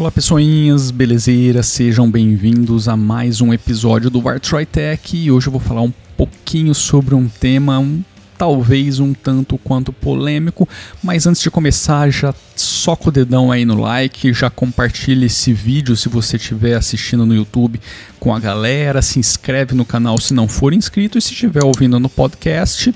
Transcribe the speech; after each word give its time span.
Olá 0.00 0.10
pessoinhas, 0.10 0.90
belezeiras, 0.90 1.66
sejam 1.66 2.10
bem-vindos 2.10 2.88
a 2.88 2.96
mais 2.96 3.42
um 3.42 3.52
episódio 3.52 4.08
do 4.08 4.22
Vartroy 4.22 4.64
Tech 4.64 5.14
e 5.14 5.30
hoje 5.30 5.48
eu 5.48 5.50
vou 5.52 5.60
falar 5.60 5.82
um 5.82 5.92
pouquinho 6.16 6.74
sobre 6.74 7.14
um 7.14 7.28
tema 7.28 7.78
um, 7.78 8.02
talvez 8.38 8.98
um 8.98 9.12
tanto 9.12 9.58
quanto 9.58 9.92
polêmico, 9.92 10.66
mas 11.02 11.26
antes 11.26 11.42
de 11.42 11.50
começar 11.50 12.08
já 12.08 12.34
soca 12.56 13.10
o 13.10 13.12
dedão 13.12 13.52
aí 13.52 13.66
no 13.66 13.78
like, 13.78 14.32
já 14.32 14.48
compartilhe 14.48 15.26
esse 15.26 15.52
vídeo 15.52 15.94
se 15.94 16.08
você 16.08 16.36
estiver 16.36 16.76
assistindo 16.76 17.26
no 17.26 17.34
YouTube 17.34 17.78
com 18.18 18.34
a 18.34 18.40
galera, 18.40 19.02
se 19.02 19.18
inscreve 19.18 19.74
no 19.74 19.84
canal 19.84 20.18
se 20.18 20.32
não 20.32 20.48
for 20.48 20.72
inscrito 20.72 21.18
e 21.18 21.20
se 21.20 21.34
estiver 21.34 21.62
ouvindo 21.62 22.00
no 22.00 22.08
podcast 22.08 22.94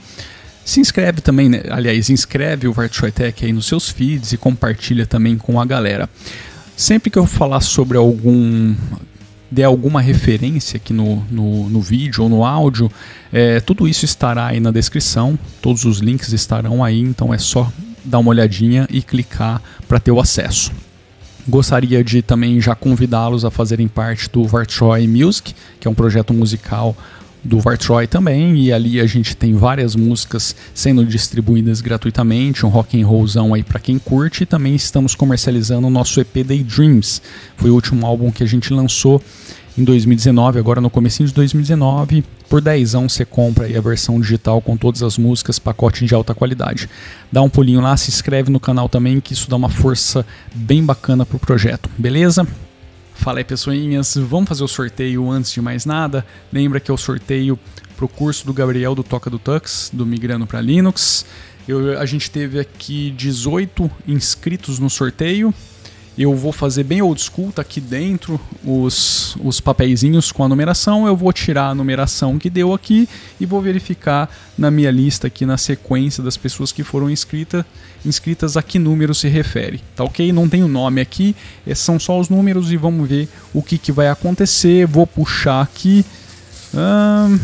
se 0.65 0.81
inscreve 0.81 1.21
também, 1.21 1.51
né? 1.51 1.65
aliás, 1.69 2.09
inscreve 2.09 2.67
o 2.67 2.73
Vartroy 2.73 3.13
Tech 3.13 3.45
aí 3.45 3.53
nos 3.53 3.67
seus 3.67 3.91
feeds 3.91 4.33
e 4.33 4.39
compartilha 4.39 5.05
também 5.05 5.37
com 5.37 5.61
a 5.61 5.67
galera. 5.67 6.09
Sempre 6.77 7.11
que 7.11 7.19
eu 7.19 7.27
falar 7.27 7.61
sobre 7.61 7.97
algum 7.97 8.75
der 9.51 9.65
alguma 9.65 10.01
referência 10.01 10.77
aqui 10.79 10.93
no, 10.93 11.25
no, 11.31 11.71
no 11.71 11.81
vídeo 11.81 12.25
ou 12.25 12.29
no 12.29 12.45
áudio, 12.45 12.91
é, 13.33 13.61
tudo 13.61 13.87
isso 13.87 14.05
estará 14.05 14.47
aí 14.47 14.59
na 14.59 14.73
descrição, 14.73 15.39
todos 15.63 15.85
os 15.85 15.99
links 15.99 16.33
estarão 16.33 16.83
aí, 16.83 17.01
então 17.01 17.33
é 17.33 17.39
só 17.39 17.71
dar 18.05 18.19
uma 18.19 18.31
olhadinha 18.31 18.89
e 18.91 19.01
clicar 19.01 19.63
para 19.87 20.01
ter 20.01 20.11
o 20.11 20.19
acesso. 20.19 20.73
Gostaria 21.47 22.03
de 22.03 22.21
também 22.21 22.61
já 22.61 22.75
convidá-los 22.75 23.45
a 23.45 23.51
fazerem 23.51 23.87
parte 23.87 24.29
do 24.29 24.45
Vartroy 24.45 25.07
Music, 25.07 25.55
que 25.79 25.87
é 25.87 25.91
um 25.91 25.95
projeto 25.95 26.35
musical 26.35 26.97
do 27.45 27.61
Vartroy 27.61 28.07
também, 28.07 28.57
e 28.57 28.73
ali 28.73 29.01
a 29.01 29.07
gente 29.07 29.37
tem 29.37 29.55
várias 29.55 29.95
músicas 29.95 30.57
sendo 30.73 31.05
distribuídas 31.05 31.81
gratuitamente, 31.81 32.65
um 32.65 32.69
rock 32.71 33.01
and 33.01 33.07
rollzão 33.07 33.53
aí 33.53 33.63
para 33.63 33.79
quem 33.79 33.99
curte, 33.99 34.45
e 34.45 34.47
também 34.47 34.75
estamos 34.75 35.15
comercializando 35.15 35.87
o 35.87 35.91
nosso 35.91 36.21
EP 36.21 36.45
Daydreams. 36.45 37.21
Foi 37.57 37.71
o 37.71 37.75
último 37.75 38.07
álbum 38.07 38.31
que 38.31 38.43
a 38.43 38.47
gente 38.47 38.73
lançou 38.73 39.23
em 39.77 39.83
2019, 39.83 40.59
agora 40.59 40.81
no 40.81 40.89
comecinho 40.89 41.29
de 41.29 41.35
2019, 41.35 42.25
por 42.49 42.61
10 42.61 42.93
você 42.93 43.25
compra 43.25 43.67
aí 43.67 43.77
a 43.77 43.81
versão 43.81 44.21
digital 44.21 44.63
com 44.63 44.77
todas 44.77 45.03
as 45.03 45.19
músicas, 45.19 45.59
pacote 45.59 46.05
de 46.07 46.15
alta 46.15 46.35
qualidade. 46.35 46.89
Dá 47.31 47.43
um 47.43 47.51
pulinho 47.51 47.81
lá, 47.81 47.97
se 47.97 48.09
inscreve 48.09 48.51
no 48.51 48.61
canal 48.61 48.89
também, 48.89 49.21
que 49.21 49.33
isso 49.33 49.51
dá 49.51 49.57
uma 49.57 49.69
força 49.69 50.25
bem 50.55 50.85
bacana 50.85 51.27
pro 51.27 51.39
projeto, 51.39 51.91
beleza? 51.99 52.47
Fala 53.15 53.39
aí 53.39 53.45
pessoinhas, 53.45 54.17
vamos 54.17 54.49
fazer 54.49 54.63
o 54.63 54.69
sorteio 54.69 55.31
antes 55.31 55.53
de 55.53 55.61
mais 55.61 55.87
nada. 55.87 56.27
Lembra 56.53 56.81
que 56.81 56.91
é 56.91 56.95
o 56.95 56.99
sorteio 56.99 57.59
pro 57.97 58.09
curso 58.09 58.45
do 58.45 58.53
Gabriel 58.53 58.95
do 58.95 59.03
Toca 59.03 59.31
do 59.31 59.39
Tux, 59.39 59.91
do 59.93 60.05
Migrando 60.05 60.47
para 60.47 60.61
Linux. 60.61 61.25
Eu, 61.67 61.99
a 61.99 62.05
gente 62.05 62.31
teve 62.31 62.61
aqui 62.61 63.11
18 63.13 63.91
inscritos 64.07 64.79
no 64.79 64.91
sorteio. 64.91 65.55
Eu 66.17 66.33
vou 66.37 66.53
fazer 66.53 66.85
bem 66.85 67.03
old 67.03 67.21
school, 67.21 67.51
tá 67.51 67.63
aqui 67.63 67.81
dentro 67.81 68.41
os, 68.65 69.37
os 69.43 69.61
papeizinhos 69.61 70.31
com 70.31 70.45
a 70.45 70.49
numeração. 70.49 71.09
Eu 71.09 71.17
vou 71.17 71.33
tirar 71.33 71.71
a 71.71 71.75
numeração 71.75 72.39
que 72.39 72.49
deu 72.49 72.73
aqui 72.73 73.09
e 73.41 73.45
vou 73.45 73.61
verificar 73.61 74.31
na 74.57 74.71
minha 74.71 74.93
lista 74.93 75.27
aqui 75.27 75.45
na 75.45 75.59
sequência 75.59 76.23
das 76.23 76.37
pessoas 76.37 76.71
que 76.71 76.85
foram 76.85 77.11
inscritas, 77.11 77.65
inscritas 78.07 78.57
a 78.57 78.63
que 78.63 78.79
número 78.79 79.13
se 79.13 79.27
refere. 79.27 79.83
Tá 79.97 80.05
ok? 80.05 80.33
Não 80.33 80.49
tem 80.49 80.63
o 80.63 80.69
nome 80.69 81.01
aqui, 81.01 81.35
esses 81.67 81.83
são 81.83 81.99
só 81.99 82.21
os 82.21 82.29
números 82.29 82.71
e 82.71 82.77
vamos 82.77 83.09
ver 83.09 83.29
o 83.53 83.61
que, 83.61 83.77
que 83.77 83.91
vai 83.91 84.09
acontecer. 84.09 84.87
Vou 84.87 85.09
puxar 85.09 85.63
aqui. 85.63 86.07
Hum, 86.73 87.41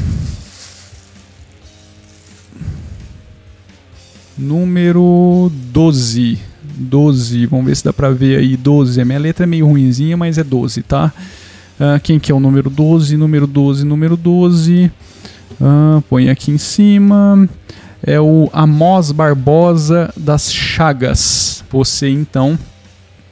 número 4.39 5.51
12. 5.73 6.50
12, 6.81 7.47
vamos 7.47 7.67
ver 7.67 7.77
se 7.77 7.85
dá 7.85 7.93
pra 7.93 8.11
ver 8.11 8.39
aí, 8.39 8.57
12. 8.57 9.01
A 9.01 9.05
minha 9.05 9.19
letra 9.19 9.45
é 9.45 9.47
meio 9.47 9.67
ruinzinha, 9.67 10.17
mas 10.17 10.39
é 10.39 10.45
12, 10.45 10.83
tá? 10.83 11.13
Uh, 11.79 12.01
quem 12.03 12.19
que 12.19 12.33
é 12.33 12.35
o 12.35 12.41
número 12.41 12.69
12? 12.69 13.17
Número 13.17 13.47
12, 13.47 13.85
número 13.85 14.17
12. 14.17 14.91
Uh, 15.61 16.01
põe 16.09 16.31
aqui 16.31 16.51
em 16.51 16.59
cima. 16.59 17.49
É 18.03 18.21
o 18.21 18.49
Amos 18.53 19.13
Barbosa 19.13 20.13
das 20.17 20.53
Chagas. 20.53 21.63
Você 21.71 22.09
então 22.09 22.59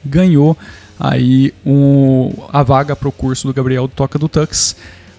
ganhou 0.05 0.57
aí 0.99 1.53
um, 1.65 2.31
a 2.51 2.61
vaga 2.61 2.95
para 2.95 3.09
o 3.09 3.11
curso 3.11 3.47
do 3.47 3.53
Gabriel 3.53 3.87
Toca 3.87 4.19
do 4.19 4.29
Tux. 4.29 4.75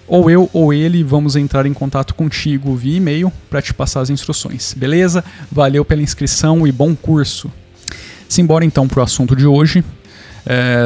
Ou 0.07 0.29
eu 0.29 0.49
ou 0.51 0.73
ele 0.73 1.03
vamos 1.03 1.35
entrar 1.35 1.65
em 1.65 1.73
contato 1.73 2.13
contigo 2.13 2.75
via 2.75 2.97
e-mail 2.97 3.31
para 3.49 3.61
te 3.61 3.73
passar 3.73 4.01
as 4.01 4.09
instruções, 4.09 4.73
beleza? 4.73 5.23
Valeu 5.49 5.85
pela 5.85 6.01
inscrição 6.01 6.67
e 6.67 6.71
bom 6.71 6.93
curso! 6.93 7.49
Simbora 8.31 8.63
então 8.63 8.87
para 8.87 9.01
o 9.01 9.03
assunto 9.03 9.35
de 9.35 9.45
hoje. 9.45 9.83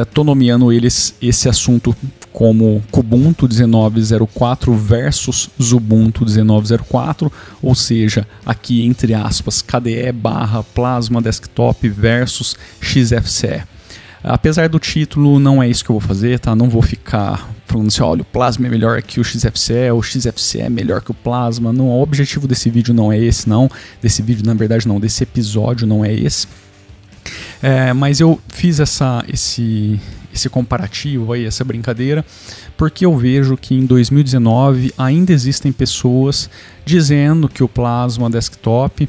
Estou 0.02 0.24
é, 0.24 0.26
nomeando 0.26 0.72
eles 0.72 1.14
esse 1.22 1.48
assunto 1.48 1.94
como 2.32 2.82
Kubuntu 2.90 3.48
1904 3.48 4.74
versus 4.74 5.48
Zubuntu 5.62 6.24
1904, 6.24 7.32
ou 7.62 7.72
seja, 7.72 8.26
aqui 8.44 8.84
entre 8.84 9.14
aspas 9.14 9.62
KDE 9.62 10.10
barra 10.10 10.64
Plasma 10.64 11.22
Desktop 11.22 11.88
versus 11.88 12.56
XFCE. 12.80 13.62
Apesar 14.24 14.68
do 14.68 14.80
título, 14.80 15.38
não 15.38 15.62
é 15.62 15.68
isso 15.68 15.84
que 15.84 15.90
eu 15.90 16.00
vou 16.00 16.08
fazer, 16.08 16.40
tá? 16.40 16.52
Não 16.56 16.68
vou 16.68 16.82
ficar 16.82 17.48
falando 17.64 17.86
assim, 17.86 18.02
olha, 18.02 18.22
o 18.22 18.24
Plasma 18.24 18.66
é 18.66 18.70
melhor 18.70 19.00
que 19.02 19.20
o 19.20 19.24
XFCE, 19.24 19.92
o 19.94 20.02
XFCE 20.02 20.62
é 20.62 20.68
melhor 20.68 21.00
que 21.00 21.12
o 21.12 21.14
Plasma. 21.14 21.72
Não, 21.72 21.90
o 21.90 22.02
objetivo 22.02 22.48
desse 22.48 22.68
vídeo 22.70 22.92
não 22.92 23.12
é 23.12 23.20
esse, 23.20 23.48
não. 23.48 23.70
Desse 24.02 24.20
vídeo, 24.20 24.44
na 24.44 24.52
verdade, 24.52 24.88
não. 24.88 24.98
Desse 24.98 25.22
episódio 25.22 25.86
não 25.86 26.04
é 26.04 26.12
esse. 26.12 26.48
É, 27.66 27.92
mas 27.92 28.20
eu 28.20 28.40
fiz 28.46 28.78
essa, 28.78 29.24
esse, 29.26 29.98
esse 30.32 30.48
comparativo 30.48 31.32
aí, 31.32 31.44
essa 31.44 31.64
brincadeira, 31.64 32.24
porque 32.76 33.04
eu 33.04 33.16
vejo 33.16 33.56
que 33.56 33.74
em 33.74 33.84
2019 33.84 34.94
ainda 34.96 35.32
existem 35.32 35.72
pessoas 35.72 36.48
dizendo 36.84 37.48
que 37.48 37.64
o 37.64 37.68
Plasma 37.68 38.30
Desktop 38.30 39.08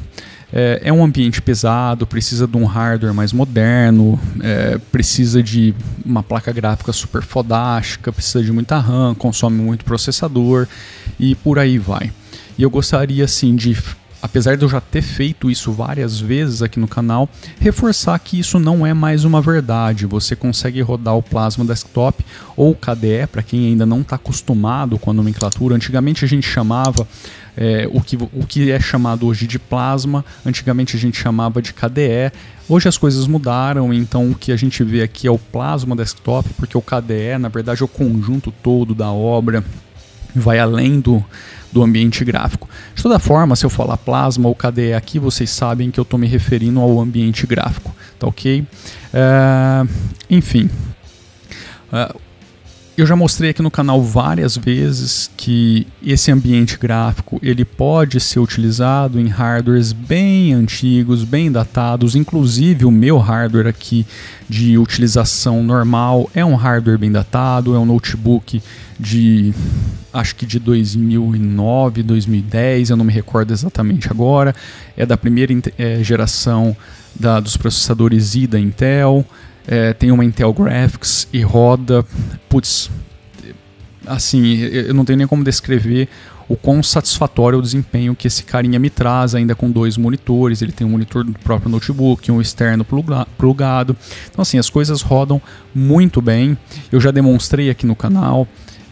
é, 0.51 0.81
é 0.85 0.91
um 0.91 1.03
ambiente 1.03 1.39
pesado, 1.39 2.07
precisa 2.07 2.47
de 2.47 2.57
um 2.57 2.65
hardware 2.65 3.13
mais 3.13 3.31
moderno, 3.31 4.19
é, 4.41 4.79
precisa 4.91 5.43
de 5.43 5.75
uma 6.03 6.23
placa 6.23 6.51
gráfica 6.51 6.91
super 6.91 7.21
fodástica, 7.21 8.11
precisa 8.11 8.43
de 8.43 8.51
muita 8.51 8.79
RAM, 8.79 9.13
consome 9.13 9.61
muito 9.61 9.85
processador 9.85 10.67
e 11.19 11.35
por 11.35 11.59
aí 11.59 11.77
vai. 11.77 12.11
E 12.57 12.63
eu 12.63 12.71
gostaria 12.71 13.23
assim 13.23 13.55
de 13.55 13.77
apesar 14.21 14.57
de 14.57 14.63
eu 14.63 14.69
já 14.69 14.81
ter 14.81 15.01
feito 15.01 15.49
isso 15.49 15.71
várias 15.71 16.19
vezes 16.19 16.61
aqui 16.61 16.79
no 16.79 16.87
canal, 16.87 17.29
reforçar 17.59 18.17
que 18.19 18.39
isso 18.39 18.59
não 18.59 18.85
é 18.85 18.93
mais 18.93 19.23
uma 19.23 19.41
verdade. 19.41 20.05
Você 20.05 20.35
consegue 20.35 20.81
rodar 20.81 21.15
o 21.15 21.23
Plasma 21.23 21.63
Desktop 21.65 22.25
ou 22.55 22.75
KDE, 22.75 23.27
para 23.31 23.43
quem 23.43 23.67
ainda 23.67 23.85
não 23.85 24.01
está 24.01 24.15
acostumado 24.15 24.97
com 24.97 25.11
a 25.11 25.13
nomenclatura. 25.13 25.75
Antigamente 25.75 26.25
a 26.25 26.27
gente 26.27 26.47
chamava 26.47 27.07
é, 27.55 27.89
o, 27.91 28.01
que, 28.01 28.15
o 28.15 28.45
que 28.47 28.71
é 28.71 28.79
chamado 28.79 29.25
hoje 29.25 29.47
de 29.47 29.57
Plasma, 29.57 30.23
antigamente 30.45 30.95
a 30.95 30.99
gente 30.99 31.19
chamava 31.19 31.61
de 31.61 31.73
KDE. 31.73 32.31
Hoje 32.69 32.87
as 32.87 32.97
coisas 32.97 33.25
mudaram, 33.27 33.93
então 33.93 34.29
o 34.29 34.35
que 34.35 34.51
a 34.51 34.55
gente 34.55 34.83
vê 34.83 35.01
aqui 35.01 35.27
é 35.27 35.31
o 35.31 35.39
Plasma 35.39 35.95
Desktop, 35.95 36.49
porque 36.53 36.77
o 36.77 36.81
KDE, 36.81 37.37
na 37.39 37.49
verdade, 37.49 37.81
é 37.81 37.85
o 37.85 37.87
conjunto 37.87 38.51
todo 38.51 38.93
da 38.93 39.11
obra, 39.11 39.63
vai 40.35 40.59
além 40.59 40.99
do 40.99 41.23
do 41.71 41.83
ambiente 41.83 42.23
gráfico. 42.23 42.67
De 42.95 43.03
toda 43.03 43.19
forma, 43.19 43.55
se 43.55 43.65
eu 43.65 43.69
falar 43.69 43.97
plasma 43.97 44.47
ou 44.47 44.55
KDE 44.55 44.93
aqui, 44.93 45.19
vocês 45.19 45.49
sabem 45.49 45.91
que 45.91 45.99
eu 45.99 46.03
estou 46.03 46.19
me 46.19 46.27
referindo 46.27 46.79
ao 46.79 46.99
ambiente 46.99 47.45
gráfico, 47.45 47.93
tá 48.17 48.27
ok? 48.27 48.61
Uh, 48.61 49.89
enfim, 50.29 50.69
uh, 51.91 52.19
eu 52.97 53.05
já 53.05 53.15
mostrei 53.15 53.51
aqui 53.51 53.61
no 53.61 53.69
canal 53.69 54.01
várias 54.01 54.57
vezes 54.57 55.29
que 55.37 55.85
esse 56.03 56.31
ambiente 56.31 56.79
gráfico 56.79 57.39
ele 57.43 57.63
pode 57.63 58.19
ser 58.19 58.39
utilizado 58.39 59.19
em 59.19 59.27
hardwares 59.27 59.93
bem 59.93 60.51
antigos, 60.51 61.23
bem 61.23 61.51
datados, 61.51 62.15
inclusive 62.15 62.85
o 62.85 62.91
meu 62.91 63.19
hardware 63.19 63.67
aqui 63.67 64.03
de 64.49 64.79
utilização 64.79 65.61
normal 65.61 66.27
é 66.33 66.43
um 66.43 66.55
hardware 66.55 66.97
bem 66.97 67.11
datado, 67.11 67.75
é 67.75 67.77
um 67.77 67.85
notebook 67.85 68.63
de 68.99 69.53
acho 70.11 70.35
que 70.35 70.47
de 70.47 70.57
2009, 70.57 72.01
2010, 72.01 72.89
eu 72.89 72.97
não 72.97 73.05
me 73.05 73.13
recordo 73.13 73.53
exatamente 73.53 74.09
agora, 74.09 74.55
é 74.95 75.05
da 75.05 75.15
primeira 75.15 75.53
é, 75.77 76.03
geração 76.03 76.75
da, 77.15 77.39
dos 77.39 77.57
processadores 77.57 78.33
i 78.33 78.47
da 78.47 78.59
Intel 78.59 79.23
é, 79.67 79.93
tem 79.93 80.11
uma 80.11 80.23
Intel 80.23 80.53
Graphics 80.53 81.27
e 81.31 81.41
roda, 81.41 82.05
putz, 82.47 82.89
assim, 84.05 84.55
eu 84.57 84.93
não 84.93 85.03
tenho 85.03 85.17
nem 85.17 85.27
como 85.27 85.43
descrever 85.43 86.07
o 86.49 86.55
quão 86.55 86.81
satisfatório 86.81 87.57
é 87.57 87.59
o 87.59 87.61
desempenho 87.61 88.15
que 88.15 88.27
esse 88.27 88.43
carinha 88.43 88.79
me 88.79 88.89
traz, 88.89 89.35
ainda 89.35 89.53
com 89.53 89.69
dois 89.69 89.97
monitores, 89.97 90.61
ele 90.61 90.71
tem 90.71 90.87
um 90.87 90.91
monitor 90.91 91.23
do 91.23 91.33
próprio 91.33 91.69
notebook, 91.69 92.31
um 92.31 92.39
externo 92.39 92.85
plugado. 93.37 93.95
Então 94.29 94.41
assim, 94.41 94.57
as 94.57 94.69
coisas 94.69 95.01
rodam 95.01 95.41
muito 95.75 96.21
bem. 96.21 96.57
Eu 96.91 97.01
já 97.01 97.11
demonstrei 97.11 97.69
aqui 97.69 97.85
no 97.85 97.95
canal. 97.95 98.47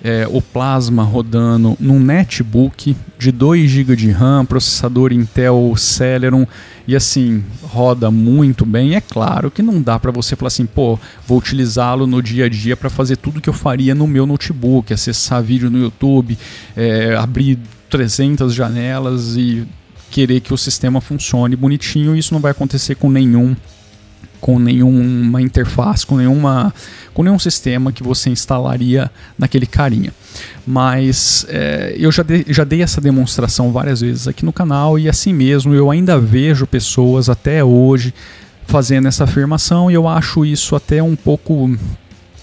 É, 0.06 0.28
o 0.30 0.40
Plasma 0.40 1.02
rodando 1.02 1.76
num 1.80 2.00
netbook 2.00 2.96
de 3.18 3.32
2 3.32 3.68
GB 3.68 3.96
de 3.96 4.12
RAM, 4.12 4.46
processador 4.46 5.12
Intel 5.12 5.74
Celeron 5.76 6.46
e 6.88 6.96
assim, 6.96 7.44
roda 7.64 8.12
muito 8.12 8.68
bem. 8.68 8.94
É 8.94 9.02
claro 9.02 9.50
que 9.50 9.64
não 9.64 9.82
dá 9.82 9.98
para 9.98 10.12
você 10.12 10.36
falar 10.36 10.50
assim, 10.50 10.68
pô, 10.68 11.00
vou 11.26 11.40
utilizá-lo 11.40 12.06
no 12.06 12.22
dia 12.22 12.46
a 12.46 12.50
dia 12.50 12.78
para 12.78 12.88
fazer 12.88 13.18
tudo 13.18 13.42
que 13.42 13.50
eu 13.50 13.54
faria 13.54 13.96
no 13.96 14.06
meu 14.06 14.28
notebook, 14.28 14.94
acessar 14.94 15.42
vídeo 15.42 15.72
no 15.72 15.80
YouTube, 15.80 16.38
é, 16.78 17.16
abrir 17.16 17.58
300 17.90 18.54
janelas 18.54 19.36
e 19.36 19.66
querer 20.12 20.40
que 20.40 20.54
o 20.54 20.58
sistema 20.58 21.02
funcione 21.02 21.56
bonitinho. 21.56 22.16
Isso 22.16 22.32
não 22.32 22.40
vai 22.40 22.52
acontecer 22.52 22.94
com 22.94 23.10
nenhum 23.10 23.56
com 24.46 24.60
nenhuma 24.60 25.42
interface, 25.42 26.06
com 26.06 26.18
nenhuma 26.18 26.72
com 27.16 27.24
nenhum 27.24 27.40
sistema 27.40 27.92
que 27.92 28.04
você 28.04 28.30
instalaria 28.30 29.10
naquele 29.40 29.66
carinha. 29.66 30.14
Mas 30.68 31.48
é, 31.50 31.96
eu 31.98 32.12
já, 32.12 32.22
de, 32.22 32.46
já 32.50 32.64
dei 32.64 32.84
essa 32.84 33.02
demonstração 33.02 33.72
várias 33.72 34.02
vezes 34.02 34.28
aqui 34.28 34.46
no 34.46 34.54
canal 34.54 35.00
e 35.00 35.10
assim 35.10 35.34
mesmo 35.34 35.74
eu 35.74 35.90
ainda 35.90 36.20
vejo 36.20 36.68
pessoas 36.68 37.28
até 37.28 37.64
hoje 37.64 38.14
fazendo 38.68 39.08
essa 39.08 39.24
afirmação 39.24 39.90
e 39.90 39.96
eu 39.96 40.08
acho 40.08 40.46
isso 40.46 40.76
até 40.76 41.02
um 41.02 41.16
pouco, 41.16 41.76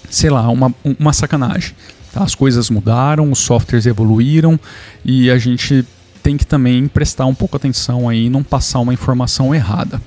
sei 0.09 0.29
lá, 0.29 0.49
uma, 0.49 0.75
uma 0.99 1.13
sacanagem. 1.13 1.73
Tá? 2.11 2.21
As 2.21 2.35
coisas 2.35 2.69
mudaram, 2.69 3.31
os 3.31 3.39
softwares 3.39 3.85
evoluíram 3.85 4.59
e 5.05 5.31
a 5.31 5.37
gente 5.37 5.85
tem 6.21 6.35
que 6.35 6.45
também 6.45 6.85
prestar 6.85 7.27
um 7.27 7.35
pouco 7.35 7.55
atenção 7.55 8.09
aí, 8.09 8.29
não 8.29 8.43
passar 8.43 8.79
uma 8.79 8.93
informação 8.93 9.55
errada. 9.55 10.01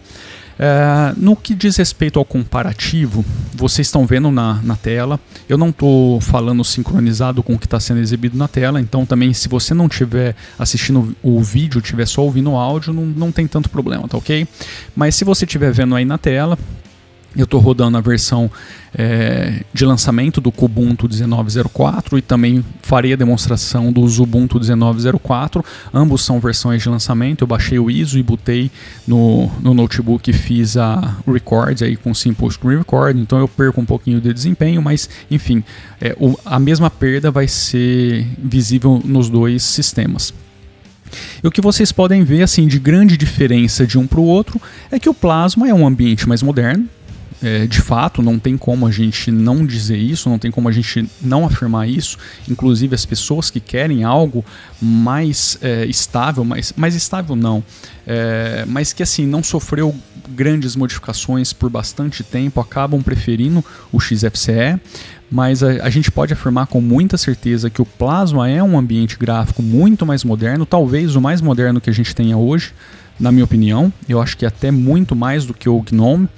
É, 0.58 1.12
no 1.16 1.36
que 1.36 1.54
diz 1.54 1.76
respeito 1.76 2.18
ao 2.18 2.24
comparativo, 2.24 3.24
vocês 3.54 3.86
estão 3.86 4.06
vendo 4.06 4.30
na, 4.30 4.54
na 4.62 4.76
tela. 4.76 5.20
Eu 5.48 5.58
não 5.58 5.68
estou 5.68 6.20
falando 6.20 6.64
sincronizado 6.64 7.42
com 7.42 7.54
o 7.54 7.58
que 7.58 7.66
está 7.66 7.78
sendo 7.78 8.00
exibido 8.00 8.36
na 8.36 8.48
tela, 8.48 8.80
então 8.80 9.04
também 9.04 9.32
se 9.32 9.48
você 9.48 9.74
não 9.74 9.86
estiver 9.86 10.34
assistindo 10.58 11.14
o 11.22 11.42
vídeo, 11.42 11.80
estiver 11.80 12.06
só 12.06 12.22
ouvindo 12.22 12.50
o 12.50 12.56
áudio, 12.56 12.92
não, 12.92 13.04
não 13.04 13.32
tem 13.32 13.46
tanto 13.46 13.68
problema, 13.68 14.08
tá 14.08 14.16
ok? 14.16 14.46
Mas 14.94 15.14
se 15.14 15.24
você 15.24 15.44
estiver 15.44 15.72
vendo 15.72 15.94
aí 15.94 16.04
na 16.04 16.18
tela, 16.18 16.58
eu 17.36 17.44
estou 17.44 17.60
rodando 17.60 17.98
a 17.98 18.00
versão 18.00 18.50
é, 18.96 19.62
de 19.72 19.84
lançamento 19.84 20.40
do 20.40 20.50
Kubuntu 20.50 21.06
19.04 21.08 22.18
e 22.18 22.22
também 22.22 22.64
farei 22.82 23.12
a 23.12 23.16
demonstração 23.16 23.92
do 23.92 24.02
Ubuntu 24.22 24.58
19.04. 24.58 25.62
Ambos 25.92 26.24
são 26.24 26.40
versões 26.40 26.82
de 26.82 26.88
lançamento. 26.88 27.42
Eu 27.42 27.46
baixei 27.46 27.78
o 27.78 27.90
ISO 27.90 28.18
e 28.18 28.22
botei 28.22 28.70
no, 29.06 29.50
no 29.60 29.74
notebook 29.74 30.30
e 30.30 30.32
fiz 30.32 30.76
a 30.76 31.16
record 31.26 31.82
aí 31.82 31.96
com 31.96 32.14
Simple 32.14 32.50
Screen 32.50 32.78
Record. 32.78 33.18
Então 33.18 33.38
eu 33.38 33.48
perco 33.48 33.80
um 33.80 33.86
pouquinho 33.86 34.20
de 34.20 34.32
desempenho, 34.32 34.80
mas 34.80 35.08
enfim, 35.30 35.62
é, 36.00 36.16
o, 36.18 36.38
a 36.44 36.58
mesma 36.58 36.88
perda 36.88 37.30
vai 37.30 37.46
ser 37.46 38.26
visível 38.38 39.00
nos 39.04 39.28
dois 39.28 39.62
sistemas. 39.62 40.32
E 41.42 41.46
o 41.46 41.50
que 41.50 41.60
vocês 41.60 41.92
podem 41.92 42.24
ver 42.24 42.42
assim 42.42 42.66
de 42.66 42.78
grande 42.78 43.16
diferença 43.16 43.86
de 43.86 43.98
um 43.98 44.06
para 44.06 44.20
o 44.20 44.24
outro 44.24 44.60
é 44.90 44.98
que 44.98 45.08
o 45.08 45.14
Plasma 45.14 45.68
é 45.68 45.74
um 45.74 45.86
ambiente 45.86 46.28
mais 46.28 46.42
moderno, 46.42 46.88
é, 47.42 47.66
de 47.66 47.80
fato, 47.80 48.22
não 48.22 48.38
tem 48.38 48.56
como 48.56 48.86
a 48.86 48.90
gente 48.90 49.30
não 49.30 49.66
dizer 49.66 49.98
isso, 49.98 50.28
não 50.28 50.38
tem 50.38 50.50
como 50.50 50.68
a 50.68 50.72
gente 50.72 51.08
não 51.20 51.44
afirmar 51.44 51.88
isso. 51.88 52.16
Inclusive, 52.48 52.94
as 52.94 53.04
pessoas 53.04 53.50
que 53.50 53.60
querem 53.60 54.04
algo 54.04 54.44
mais 54.80 55.58
é, 55.60 55.84
estável, 55.86 56.44
mais, 56.44 56.72
mais 56.76 56.94
estável 56.94 57.36
não, 57.36 57.62
é, 58.06 58.64
mas 58.66 58.92
que 58.92 59.02
assim 59.02 59.26
não 59.26 59.42
sofreu 59.42 59.94
grandes 60.30 60.74
modificações 60.74 61.52
por 61.52 61.70
bastante 61.70 62.24
tempo, 62.24 62.60
acabam 62.60 63.02
preferindo 63.02 63.64
o 63.92 64.00
XFCE. 64.00 64.80
Mas 65.30 65.62
a, 65.62 65.84
a 65.84 65.90
gente 65.90 66.10
pode 66.10 66.32
afirmar 66.32 66.68
com 66.68 66.80
muita 66.80 67.16
certeza 67.16 67.68
que 67.68 67.82
o 67.82 67.86
Plasma 67.86 68.48
é 68.48 68.62
um 68.62 68.78
ambiente 68.78 69.18
gráfico 69.18 69.60
muito 69.60 70.06
mais 70.06 70.22
moderno, 70.22 70.64
talvez 70.64 71.16
o 71.16 71.20
mais 71.20 71.40
moderno 71.40 71.80
que 71.80 71.90
a 71.90 71.92
gente 71.92 72.14
tenha 72.14 72.36
hoje, 72.36 72.72
na 73.18 73.32
minha 73.32 73.44
opinião. 73.44 73.92
Eu 74.08 74.22
acho 74.22 74.36
que 74.36 74.46
até 74.46 74.70
muito 74.70 75.16
mais 75.16 75.44
do 75.44 75.52
que 75.52 75.68
o 75.68 75.82
GNOME 75.82 76.28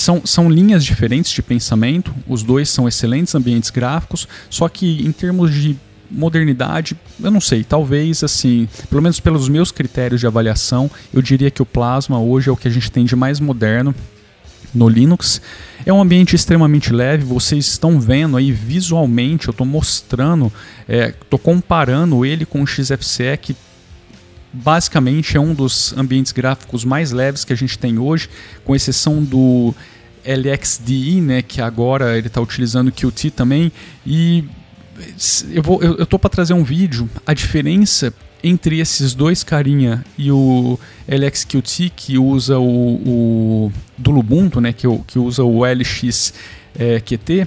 são, 0.00 0.24
são 0.24 0.50
linhas 0.50 0.84
diferentes 0.84 1.30
de 1.30 1.42
pensamento, 1.42 2.14
os 2.26 2.42
dois 2.42 2.68
são 2.68 2.88
excelentes 2.88 3.34
ambientes 3.34 3.70
gráficos, 3.70 4.28
só 4.48 4.68
que 4.68 5.06
em 5.06 5.12
termos 5.12 5.52
de 5.52 5.76
modernidade, 6.10 6.96
eu 7.22 7.30
não 7.30 7.40
sei, 7.40 7.62
talvez 7.62 8.24
assim, 8.24 8.68
pelo 8.88 9.02
menos 9.02 9.20
pelos 9.20 9.48
meus 9.48 9.70
critérios 9.70 10.20
de 10.20 10.26
avaliação, 10.26 10.90
eu 11.12 11.20
diria 11.20 11.50
que 11.50 11.62
o 11.62 11.66
Plasma 11.66 12.18
hoje 12.18 12.48
é 12.48 12.52
o 12.52 12.56
que 12.56 12.68
a 12.68 12.70
gente 12.70 12.90
tem 12.90 13.04
de 13.04 13.14
mais 13.14 13.40
moderno 13.40 13.94
no 14.74 14.88
Linux. 14.88 15.40
É 15.84 15.92
um 15.92 16.00
ambiente 16.00 16.34
extremamente 16.34 16.92
leve, 16.92 17.24
vocês 17.24 17.66
estão 17.66 18.00
vendo 18.00 18.36
aí 18.36 18.52
visualmente, 18.52 19.48
eu 19.48 19.52
estou 19.52 19.66
mostrando, 19.66 20.52
estou 20.88 21.38
é, 21.38 21.42
comparando 21.42 22.24
ele 22.24 22.44
com 22.44 22.62
o 22.62 22.66
XFCE 22.66 23.36
que 23.40 23.56
basicamente 24.52 25.36
é 25.36 25.40
um 25.40 25.54
dos 25.54 25.92
ambientes 25.96 26.32
gráficos 26.32 26.84
mais 26.84 27.12
leves 27.12 27.44
que 27.44 27.52
a 27.52 27.56
gente 27.56 27.78
tem 27.78 27.98
hoje, 27.98 28.28
com 28.64 28.74
exceção 28.74 29.22
do 29.22 29.74
LXDE, 30.24 31.20
né, 31.20 31.42
que 31.42 31.60
agora 31.60 32.16
ele 32.16 32.26
está 32.26 32.40
utilizando 32.40 32.92
Qt 32.92 33.30
também. 33.30 33.72
E 34.06 34.44
eu 35.52 35.62
vou, 35.62 35.82
eu, 35.82 35.96
eu 35.96 36.06
tô 36.06 36.18
para 36.18 36.30
trazer 36.30 36.54
um 36.54 36.64
vídeo. 36.64 37.08
A 37.26 37.32
diferença 37.32 38.12
entre 38.42 38.78
esses 38.78 39.14
dois 39.14 39.42
carinha 39.42 40.04
e 40.16 40.30
o 40.30 40.78
LXQT 41.08 41.92
que 41.94 42.18
usa 42.18 42.58
o, 42.58 42.64
o 42.64 43.72
do 43.96 44.10
Lubuntu, 44.10 44.60
né, 44.60 44.72
que, 44.72 44.86
que 45.06 45.18
usa 45.18 45.42
o 45.42 45.64
LXQT, 45.64 47.46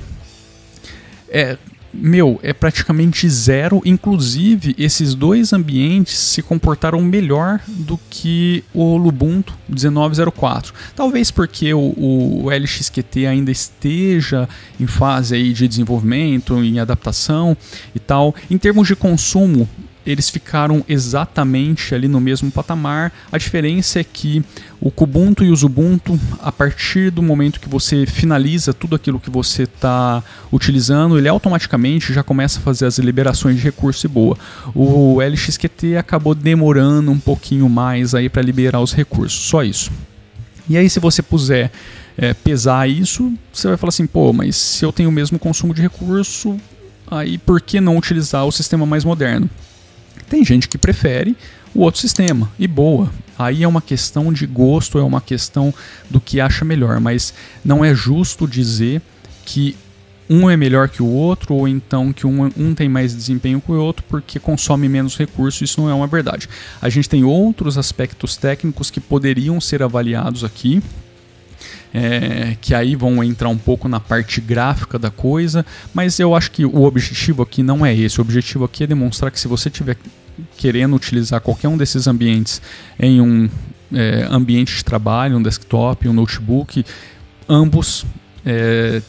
é, 1.29 1.41
é 1.41 1.57
meu, 1.93 2.39
é 2.41 2.53
praticamente 2.53 3.27
zero. 3.29 3.81
Inclusive, 3.85 4.75
esses 4.77 5.13
dois 5.13 5.53
ambientes 5.53 6.17
se 6.17 6.41
comportaram 6.41 7.01
melhor 7.01 7.59
do 7.67 7.99
que 8.09 8.63
o 8.73 8.97
Lubuntu 8.97 9.53
1904. 9.67 10.73
Talvez 10.95 11.31
porque 11.31 11.73
o, 11.73 11.79
o 11.79 12.49
LXQT 12.49 13.25
ainda 13.25 13.51
esteja 13.51 14.47
em 14.79 14.87
fase 14.87 15.35
aí 15.35 15.53
de 15.53 15.67
desenvolvimento, 15.67 16.63
em 16.63 16.79
adaptação 16.79 17.55
e 17.93 17.99
tal. 17.99 18.33
Em 18.49 18.57
termos 18.57 18.87
de 18.87 18.95
consumo, 18.95 19.67
eles 20.05 20.29
ficaram 20.29 20.83
exatamente 20.87 21.93
ali 21.93 22.07
no 22.07 22.19
mesmo 22.19 22.51
patamar. 22.51 23.11
A 23.31 23.37
diferença 23.37 23.99
é 23.99 24.03
que 24.03 24.43
o 24.79 24.89
Kubuntu 24.89 25.43
e 25.43 25.51
o 25.51 25.65
Ubuntu, 25.65 26.19
a 26.41 26.51
partir 26.51 27.11
do 27.11 27.21
momento 27.21 27.59
que 27.59 27.69
você 27.69 28.05
finaliza 28.05 28.73
tudo 28.73 28.95
aquilo 28.95 29.19
que 29.19 29.29
você 29.29 29.63
está 29.63 30.23
utilizando, 30.51 31.17
ele 31.17 31.27
automaticamente 31.27 32.13
já 32.13 32.23
começa 32.23 32.59
a 32.59 32.61
fazer 32.61 32.85
as 32.85 32.97
liberações 32.97 33.57
de 33.57 33.63
recurso 33.63 34.05
e 34.05 34.09
boa. 34.09 34.37
O 34.73 35.19
LXQT 35.21 35.97
acabou 35.97 36.33
demorando 36.33 37.11
um 37.11 37.19
pouquinho 37.19 37.69
mais 37.69 38.15
aí 38.15 38.27
para 38.27 38.41
liberar 38.41 38.79
os 38.79 38.93
recursos, 38.93 39.39
só 39.39 39.63
isso. 39.63 39.91
E 40.67 40.77
aí 40.77 40.89
se 40.89 40.99
você 40.99 41.21
puser 41.21 41.71
é, 42.17 42.33
pesar 42.33 42.89
isso, 42.89 43.31
você 43.53 43.67
vai 43.67 43.77
falar 43.77 43.89
assim, 43.89 44.07
pô, 44.07 44.33
mas 44.33 44.55
se 44.55 44.83
eu 44.83 44.91
tenho 44.91 45.09
o 45.09 45.11
mesmo 45.11 45.37
consumo 45.37 45.73
de 45.73 45.81
recurso, 45.81 46.57
aí 47.09 47.37
por 47.37 47.61
que 47.61 47.79
não 47.79 47.97
utilizar 47.97 48.45
o 48.45 48.51
sistema 48.51 48.85
mais 48.85 49.03
moderno? 49.03 49.49
Tem 50.31 50.45
gente 50.45 50.69
que 50.69 50.77
prefere 50.77 51.35
o 51.75 51.81
outro 51.81 51.99
sistema, 51.99 52.49
e 52.57 52.65
boa. 52.65 53.11
Aí 53.37 53.63
é 53.63 53.67
uma 53.67 53.81
questão 53.81 54.31
de 54.31 54.45
gosto, 54.45 54.97
é 54.97 55.03
uma 55.03 55.19
questão 55.19 55.73
do 56.09 56.21
que 56.21 56.39
acha 56.39 56.63
melhor, 56.63 57.01
mas 57.01 57.33
não 57.65 57.83
é 57.83 57.93
justo 57.93 58.47
dizer 58.47 59.01
que 59.45 59.75
um 60.29 60.49
é 60.49 60.55
melhor 60.55 60.87
que 60.87 61.03
o 61.03 61.05
outro, 61.05 61.53
ou 61.53 61.67
então 61.67 62.13
que 62.13 62.25
um, 62.25 62.49
um 62.55 62.73
tem 62.73 62.87
mais 62.87 63.13
desempenho 63.13 63.59
que 63.59 63.73
o 63.73 63.75
outro 63.75 64.05
porque 64.07 64.39
consome 64.39 64.87
menos 64.87 65.17
recursos, 65.17 65.69
isso 65.69 65.81
não 65.81 65.89
é 65.89 65.93
uma 65.93 66.07
verdade. 66.07 66.47
A 66.81 66.87
gente 66.87 67.09
tem 67.09 67.25
outros 67.25 67.77
aspectos 67.77 68.37
técnicos 68.37 68.89
que 68.89 69.01
poderiam 69.01 69.59
ser 69.59 69.83
avaliados 69.83 70.45
aqui, 70.45 70.81
é, 71.93 72.55
que 72.61 72.73
aí 72.73 72.95
vão 72.95 73.21
entrar 73.21 73.49
um 73.49 73.57
pouco 73.57 73.89
na 73.89 73.99
parte 73.99 74.39
gráfica 74.39 74.97
da 74.97 75.11
coisa, 75.11 75.65
mas 75.93 76.19
eu 76.19 76.33
acho 76.33 76.51
que 76.51 76.63
o 76.63 76.83
objetivo 76.83 77.43
aqui 77.43 77.61
não 77.61 77.85
é 77.85 77.93
esse. 77.93 78.19
O 78.19 78.21
objetivo 78.21 78.63
aqui 78.63 78.85
é 78.85 78.87
demonstrar 78.87 79.31
que 79.31 79.39
se 79.39 79.47
você 79.47 79.69
tiver 79.69 79.97
querendo 80.57 80.95
utilizar 80.95 81.41
qualquer 81.41 81.67
um 81.67 81.77
desses 81.77 82.07
ambientes 82.07 82.61
em 82.99 83.21
um 83.21 83.49
é, 83.93 84.27
ambiente 84.29 84.75
de 84.75 84.85
trabalho, 84.85 85.37
um 85.37 85.41
desktop, 85.41 86.07
um 86.07 86.13
notebook, 86.13 86.85
ambos 87.47 88.05
é, 88.45 89.01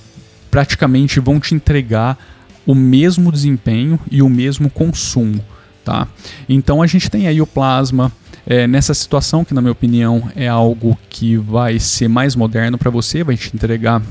praticamente 0.51 1.21
vão 1.21 1.39
te 1.41 1.55
entregar 1.55 2.19
o 2.67 2.75
mesmo 2.75 3.33
desempenho 3.33 3.99
e 4.11 4.23
o 4.23 4.29
mesmo 4.29 4.71
consumo. 4.71 5.45
Tá? 5.85 6.07
Então 6.49 6.81
a 6.81 6.87
gente 6.87 7.11
tem 7.11 7.27
aí 7.27 7.41
o 7.41 7.47
Plasma 7.47 8.12
é, 8.47 8.67
nessa 8.67 8.95
situação, 8.95 9.45
que 9.45 9.55
na 9.55 9.61
minha 9.61 9.73
opinião 9.73 10.31
é 10.37 10.49
algo 10.49 10.97
que 11.09 11.37
vai 11.37 11.79
ser 11.79 12.09
mais 12.09 12.37
moderno 12.37 12.79
para 12.79 12.91
você, 12.91 13.25
vai 13.25 13.37
te 13.37 13.51
entregar 13.55 14.03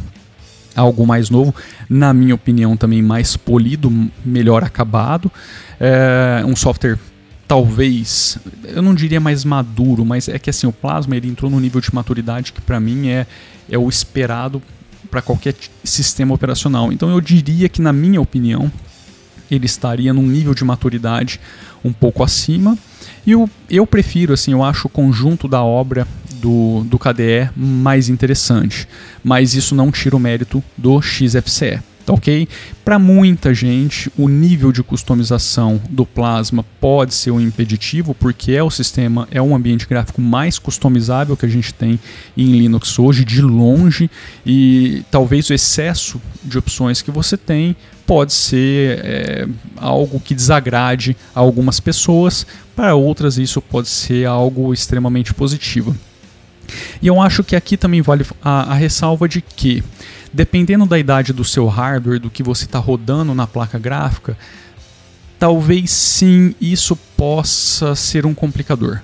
algo 0.75 1.05
mais 1.05 1.29
novo, 1.29 1.53
na 1.89 2.13
minha 2.13 2.33
opinião 2.33 2.77
também 2.77 3.01
mais 3.01 3.35
polido, 3.35 3.91
melhor 4.23 4.63
acabado, 4.63 5.31
é, 5.79 6.43
um 6.45 6.55
software 6.55 6.97
talvez, 7.51 8.37
eu 8.63 8.81
não 8.81 8.95
diria 8.95 9.19
mais 9.19 9.43
maduro, 9.43 10.05
mas 10.05 10.29
é 10.29 10.39
que 10.39 10.49
assim 10.49 10.65
o 10.67 10.71
Plasma 10.71 11.17
ele 11.17 11.27
entrou 11.27 11.51
no 11.51 11.59
nível 11.59 11.81
de 11.81 11.93
maturidade 11.93 12.53
que 12.53 12.61
para 12.61 12.79
mim 12.79 13.09
é, 13.09 13.27
é 13.69 13.77
o 13.77 13.89
esperado 13.89 14.63
para 15.09 15.21
qualquer 15.21 15.53
sistema 15.83 16.33
operacional. 16.33 16.93
Então 16.93 17.09
eu 17.09 17.19
diria 17.19 17.67
que 17.67 17.81
na 17.81 17.91
minha 17.91 18.21
opinião 18.21 18.71
ele 19.51 19.65
estaria 19.65 20.13
num 20.13 20.25
nível 20.25 20.53
de 20.53 20.63
maturidade 20.63 21.41
um 21.83 21.91
pouco 21.91 22.23
acima. 22.23 22.77
E 23.27 23.31
eu, 23.31 23.49
eu 23.69 23.85
prefiro, 23.85 24.31
assim, 24.31 24.53
eu 24.53 24.63
acho 24.63 24.87
o 24.87 24.89
conjunto 24.89 25.45
da 25.45 25.61
obra 25.61 26.07
do, 26.35 26.85
do 26.85 26.97
KDE 26.97 27.49
mais 27.53 28.07
interessante. 28.07 28.87
Mas 29.21 29.55
isso 29.55 29.75
não 29.75 29.91
tira 29.91 30.15
o 30.15 30.19
mérito 30.19 30.63
do 30.77 31.01
XFCE. 31.01 31.81
Tá 32.05 32.13
ok? 32.13 32.47
Para 32.83 32.97
muita 32.97 33.53
gente, 33.53 34.11
o 34.17 34.27
nível 34.27 34.71
de 34.71 34.81
customização 34.81 35.79
do 35.89 36.05
Plasma 36.05 36.65
pode 36.79 37.13
ser 37.13 37.31
um 37.31 37.39
impeditivo, 37.39 38.15
porque 38.15 38.53
é 38.53 38.63
o 38.63 38.71
sistema, 38.71 39.27
é 39.29 39.41
um 39.41 39.55
ambiente 39.55 39.87
gráfico 39.87 40.21
mais 40.21 40.57
customizável 40.57 41.37
que 41.37 41.45
a 41.45 41.49
gente 41.49 41.73
tem 41.73 41.99
em 42.35 42.57
Linux 42.57 42.97
hoje, 42.97 43.23
de 43.23 43.41
longe, 43.41 44.09
e 44.45 45.03
talvez 45.11 45.49
o 45.49 45.53
excesso 45.53 46.19
de 46.43 46.57
opções 46.57 47.01
que 47.01 47.11
você 47.11 47.37
tem 47.37 47.75
pode 48.05 48.33
ser 48.33 48.99
é, 49.03 49.47
algo 49.77 50.19
que 50.19 50.33
desagrade 50.33 51.15
a 51.35 51.39
algumas 51.39 51.79
pessoas, 51.79 52.45
para 52.75 52.95
outras 52.95 53.37
isso 53.37 53.61
pode 53.61 53.87
ser 53.87 54.25
algo 54.25 54.73
extremamente 54.73 55.33
positivo. 55.33 55.95
E 57.01 57.07
eu 57.07 57.21
acho 57.21 57.43
que 57.43 57.55
aqui 57.55 57.77
também 57.77 58.01
vale 58.01 58.25
a, 58.41 58.71
a 58.71 58.73
ressalva 58.73 59.27
de 59.27 59.41
que 59.41 59.83
dependendo 60.33 60.85
da 60.85 60.97
idade 60.97 61.33
do 61.33 61.43
seu 61.43 61.67
hardware, 61.67 62.19
do 62.19 62.29
que 62.29 62.43
você 62.43 62.65
está 62.65 62.79
rodando 62.79 63.33
na 63.33 63.45
placa 63.45 63.77
gráfica, 63.77 64.37
talvez 65.37 65.91
sim 65.91 66.55
isso 66.61 66.95
possa 66.95 67.95
ser 67.95 68.25
um 68.25 68.33
complicador. 68.33 69.01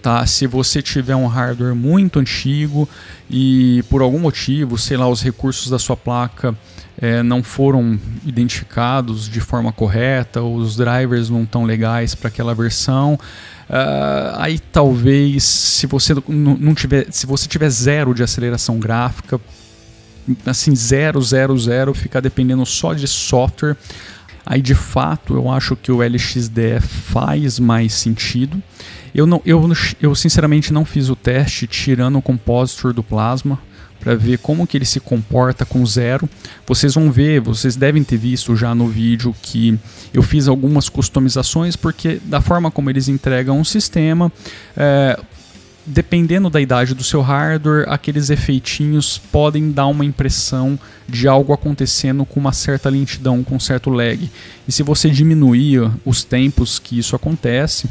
Tá? 0.00 0.24
Se 0.26 0.46
você 0.46 0.80
tiver 0.80 1.16
um 1.16 1.26
hardware 1.26 1.74
muito 1.74 2.20
antigo 2.20 2.88
e 3.28 3.82
por 3.90 4.00
algum 4.00 4.18
motivo, 4.18 4.78
sei 4.78 4.96
lá, 4.96 5.08
os 5.08 5.22
recursos 5.22 5.68
da 5.68 5.78
sua 5.78 5.96
placa 5.96 6.54
é, 6.96 7.22
não 7.22 7.42
foram 7.42 7.98
identificados 8.24 9.28
de 9.28 9.40
forma 9.40 9.72
correta, 9.72 10.42
os 10.42 10.76
drivers 10.76 11.28
não 11.28 11.42
estão 11.42 11.64
legais 11.64 12.14
para 12.14 12.28
aquela 12.28 12.54
versão, 12.54 13.14
uh, 13.14 14.36
aí 14.38 14.58
talvez 14.58 15.44
se 15.44 15.86
você 15.86 16.14
não 16.28 16.74
tiver, 16.74 17.06
se 17.10 17.26
você 17.26 17.48
tiver 17.48 17.68
zero 17.68 18.14
de 18.14 18.22
aceleração 18.22 18.78
gráfica, 18.78 19.40
assim, 20.46 20.74
zero, 20.74 21.20
zero, 21.22 21.58
zero, 21.58 21.94
ficar 21.94 22.20
dependendo 22.20 22.64
só 22.66 22.94
de 22.94 23.06
software, 23.06 23.76
aí 24.44 24.62
de 24.62 24.74
fato 24.74 25.34
eu 25.34 25.50
acho 25.50 25.76
que 25.76 25.92
o 25.92 26.02
LXDE 26.02 26.80
faz 26.80 27.58
mais 27.58 27.92
sentido. 27.94 28.62
Eu, 29.14 29.26
não, 29.26 29.40
eu, 29.44 29.70
eu 30.00 30.14
sinceramente 30.14 30.72
não 30.72 30.84
fiz 30.84 31.08
o 31.08 31.16
teste 31.16 31.66
tirando 31.66 32.18
o 32.18 32.22
compositor 32.22 32.92
do 32.92 33.02
Plasma 33.02 33.58
para 34.00 34.14
ver 34.14 34.38
como 34.38 34.66
que 34.66 34.76
ele 34.76 34.84
se 34.84 35.00
comporta 35.00 35.64
com 35.64 35.84
zero. 35.84 36.28
Vocês 36.66 36.94
vão 36.94 37.10
ver, 37.10 37.40
vocês 37.40 37.76
devem 37.76 38.04
ter 38.04 38.16
visto 38.16 38.54
já 38.56 38.74
no 38.74 38.88
vídeo 38.88 39.34
que 39.42 39.78
eu 40.14 40.22
fiz 40.22 40.48
algumas 40.48 40.88
customizações 40.88 41.76
porque 41.76 42.20
da 42.24 42.40
forma 42.40 42.70
como 42.70 42.90
eles 42.90 43.08
entregam 43.08 43.60
o 43.60 43.64
sistema, 43.64 44.32
é, 44.76 45.18
dependendo 45.88 46.50
da 46.50 46.60
idade 46.60 46.94
do 46.94 47.02
seu 47.02 47.22
hardware, 47.22 47.88
aqueles 47.88 48.28
efeitinhos 48.28 49.16
podem 49.16 49.72
dar 49.72 49.86
uma 49.86 50.04
impressão 50.04 50.78
de 51.08 51.26
algo 51.26 51.52
acontecendo 51.52 52.24
com 52.24 52.38
uma 52.38 52.52
certa 52.52 52.90
lentidão, 52.90 53.42
com 53.42 53.56
um 53.56 53.60
certo 53.60 53.88
lag. 53.88 54.30
E 54.66 54.72
se 54.72 54.82
você 54.82 55.08
diminuir 55.08 55.90
os 56.04 56.22
tempos 56.22 56.78
que 56.78 56.98
isso 56.98 57.16
acontece, 57.16 57.88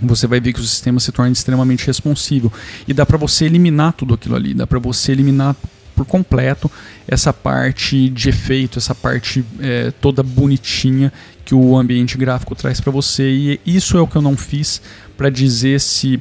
você 0.00 0.26
vai 0.26 0.40
ver 0.40 0.52
que 0.52 0.60
o 0.60 0.64
sistema 0.64 1.00
se 1.00 1.10
torna 1.10 1.32
extremamente 1.32 1.86
responsivo. 1.86 2.52
E 2.86 2.94
dá 2.94 3.04
para 3.04 3.18
você 3.18 3.46
eliminar 3.46 3.92
tudo 3.94 4.14
aquilo 4.14 4.36
ali, 4.36 4.54
dá 4.54 4.66
para 4.66 4.78
você 4.78 5.12
eliminar 5.12 5.56
por 5.94 6.04
completo 6.04 6.70
essa 7.08 7.32
parte 7.32 8.08
de 8.10 8.28
efeito, 8.28 8.78
essa 8.78 8.94
parte 8.94 9.44
é, 9.58 9.90
toda 10.00 10.22
bonitinha 10.22 11.12
que 11.44 11.54
o 11.54 11.76
ambiente 11.76 12.18
gráfico 12.18 12.54
traz 12.54 12.80
para 12.80 12.92
você. 12.92 13.28
E 13.28 13.60
isso 13.66 13.96
é 13.96 14.00
o 14.00 14.06
que 14.06 14.16
eu 14.16 14.22
não 14.22 14.36
fiz 14.36 14.80
para 15.16 15.30
dizer 15.30 15.80
se 15.80 16.20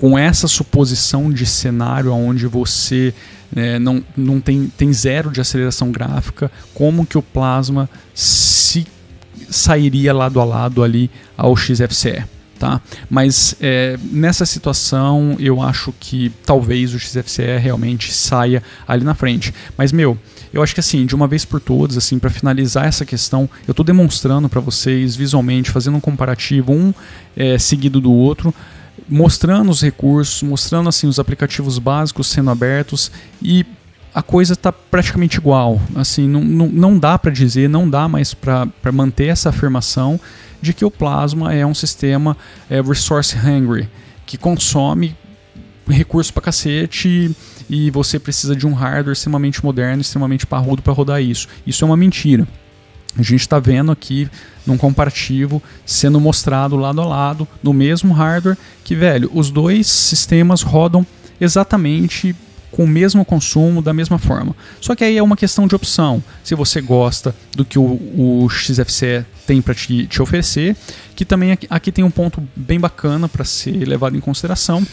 com 0.00 0.18
essa 0.18 0.48
suposição 0.48 1.30
de 1.30 1.44
cenário 1.44 2.12
onde 2.12 2.46
você 2.46 3.12
é, 3.54 3.78
não, 3.78 4.02
não 4.16 4.40
tem, 4.40 4.72
tem 4.74 4.90
zero 4.92 5.30
de 5.30 5.42
aceleração 5.42 5.92
gráfica, 5.92 6.50
como 6.72 7.04
que 7.04 7.18
o 7.18 7.22
plasma 7.22 7.88
se 8.14 8.86
sairia 9.50 10.14
lado 10.14 10.40
a 10.40 10.44
lado 10.44 10.82
ali 10.82 11.10
ao 11.36 11.54
XFCE. 11.54 12.24
Tá? 12.58 12.80
Mas 13.08 13.54
é, 13.60 13.98
nessa 14.10 14.46
situação 14.46 15.36
eu 15.38 15.62
acho 15.62 15.94
que 15.98 16.30
talvez 16.46 16.94
o 16.94 16.98
XFCE 16.98 17.58
realmente 17.58 18.12
saia 18.12 18.62
ali 18.88 19.04
na 19.04 19.14
frente. 19.14 19.52
Mas 19.76 19.92
meu, 19.92 20.16
eu 20.52 20.62
acho 20.62 20.72
que 20.72 20.80
assim, 20.80 21.04
de 21.04 21.14
uma 21.14 21.26
vez 21.26 21.44
por 21.44 21.60
todas, 21.60 21.96
assim, 21.96 22.18
para 22.18 22.30
finalizar 22.30 22.86
essa 22.86 23.04
questão, 23.04 23.48
eu 23.66 23.72
estou 23.72 23.84
demonstrando 23.84 24.48
para 24.48 24.60
vocês 24.60 25.14
visualmente, 25.16 25.70
fazendo 25.70 25.96
um 25.96 26.00
comparativo 26.00 26.72
um 26.72 26.92
é, 27.36 27.58
seguido 27.58 28.00
do 28.00 28.12
outro 28.12 28.54
mostrando 29.08 29.70
os 29.70 29.82
recursos, 29.82 30.42
mostrando 30.42 30.88
assim 30.88 31.06
os 31.06 31.18
aplicativos 31.18 31.78
básicos 31.78 32.26
sendo 32.28 32.50
abertos 32.50 33.10
e 33.42 33.64
a 34.14 34.22
coisa 34.22 34.54
está 34.54 34.72
praticamente 34.72 35.38
igual. 35.38 35.80
Assim, 35.94 36.28
não, 36.28 36.42
não, 36.42 36.66
não 36.68 36.98
dá 36.98 37.18
para 37.18 37.30
dizer, 37.30 37.68
não 37.68 37.88
dá 37.88 38.08
mais 38.08 38.34
para 38.34 38.68
manter 38.92 39.26
essa 39.26 39.50
afirmação 39.50 40.18
de 40.60 40.74
que 40.74 40.84
o 40.84 40.90
Plasma 40.90 41.54
é 41.54 41.64
um 41.64 41.74
sistema 41.74 42.36
é, 42.68 42.80
resource 42.80 43.36
hungry, 43.36 43.88
que 44.26 44.36
consome 44.36 45.16
recursos 45.88 46.30
para 46.30 46.42
cacete 46.42 47.34
e 47.68 47.90
você 47.90 48.18
precisa 48.18 48.54
de 48.54 48.66
um 48.66 48.74
hardware 48.74 49.12
extremamente 49.12 49.64
moderno, 49.64 50.00
extremamente 50.00 50.46
parrudo 50.46 50.82
para 50.82 50.92
rodar 50.92 51.22
isso. 51.22 51.48
Isso 51.66 51.84
é 51.84 51.86
uma 51.86 51.96
mentira. 51.96 52.46
A 53.18 53.22
gente 53.22 53.40
está 53.40 53.58
vendo 53.58 53.90
aqui 53.90 54.28
num 54.66 54.76
comparativo 54.76 55.62
sendo 55.84 56.20
mostrado 56.20 56.76
lado 56.76 57.00
a 57.00 57.04
lado 57.04 57.48
no 57.62 57.72
mesmo 57.72 58.14
hardware 58.14 58.56
que, 58.84 58.94
velho, 58.94 59.30
os 59.34 59.50
dois 59.50 59.86
sistemas 59.86 60.62
rodam 60.62 61.04
exatamente 61.40 62.34
com 62.70 62.84
o 62.84 62.88
mesmo 62.88 63.24
consumo, 63.24 63.82
da 63.82 63.92
mesma 63.92 64.18
forma. 64.18 64.54
Só 64.80 64.94
que 64.94 65.02
aí 65.02 65.16
é 65.16 65.22
uma 65.22 65.36
questão 65.36 65.66
de 65.66 65.74
opção. 65.74 66.22
Se 66.44 66.54
você 66.54 66.80
gosta 66.80 67.34
do 67.54 67.64
que 67.64 67.78
o, 67.78 67.82
o 67.82 68.48
XFCE 68.48 69.24
tem 69.46 69.60
para 69.60 69.74
te, 69.74 70.06
te, 70.06 70.22
oferecer, 70.22 70.76
que 71.16 71.24
também 71.24 71.52
aqui, 71.52 71.66
aqui 71.68 71.90
tem 71.90 72.04
um 72.04 72.10
ponto 72.10 72.42
bem 72.54 72.78
bacana 72.78 73.28
para 73.28 73.44
ser 73.44 73.84
levado 73.86 74.16
em 74.16 74.20
consideração, 74.20 74.86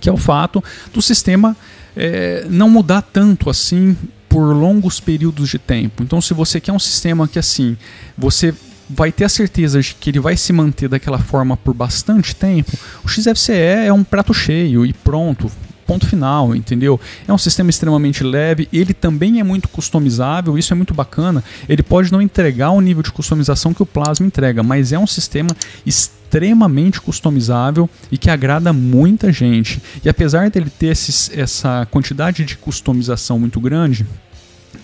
que 0.00 0.08
é 0.08 0.12
o 0.12 0.18
fato 0.18 0.62
do 0.92 1.00
sistema 1.00 1.56
é, 1.96 2.46
não 2.50 2.68
mudar 2.68 3.02
tanto 3.02 3.48
assim 3.48 3.96
por 4.38 4.54
longos 4.54 5.00
períodos 5.00 5.48
de 5.48 5.58
tempo. 5.58 6.00
Então, 6.00 6.20
se 6.20 6.32
você 6.32 6.60
quer 6.60 6.70
um 6.70 6.78
sistema 6.78 7.26
que 7.26 7.40
assim, 7.40 7.76
você 8.16 8.54
vai 8.88 9.10
ter 9.10 9.24
a 9.24 9.28
certeza 9.28 9.82
de 9.82 9.96
que 9.96 10.10
ele 10.10 10.20
vai 10.20 10.36
se 10.36 10.52
manter 10.52 10.88
daquela 10.88 11.18
forma 11.18 11.56
por 11.56 11.74
bastante 11.74 12.36
tempo, 12.36 12.70
o 13.04 13.08
XFCE 13.08 13.52
é 13.52 13.92
um 13.92 14.04
prato 14.04 14.32
cheio 14.32 14.86
e 14.86 14.92
pronto, 14.92 15.50
ponto 15.84 16.06
final, 16.06 16.54
entendeu? 16.54 17.00
É 17.26 17.32
um 17.32 17.36
sistema 17.36 17.68
extremamente 17.68 18.22
leve, 18.22 18.68
ele 18.72 18.94
também 18.94 19.40
é 19.40 19.42
muito 19.42 19.68
customizável, 19.68 20.56
isso 20.56 20.72
é 20.72 20.76
muito 20.76 20.94
bacana. 20.94 21.42
Ele 21.68 21.82
pode 21.82 22.12
não 22.12 22.22
entregar 22.22 22.70
o 22.70 22.80
nível 22.80 23.02
de 23.02 23.10
customização 23.10 23.74
que 23.74 23.82
o 23.82 23.86
Plasma 23.86 24.24
entrega, 24.24 24.62
mas 24.62 24.92
é 24.92 24.98
um 25.00 25.06
sistema 25.06 25.50
extremamente 25.84 27.00
customizável 27.00 27.90
e 28.12 28.16
que 28.16 28.30
agrada 28.30 28.72
muita 28.72 29.32
gente. 29.32 29.82
E 30.04 30.08
apesar 30.08 30.48
dele 30.48 30.70
ter 30.70 30.92
esses, 30.92 31.28
essa 31.36 31.88
quantidade 31.90 32.44
de 32.44 32.56
customização 32.56 33.36
muito 33.36 33.58
grande, 33.58 34.06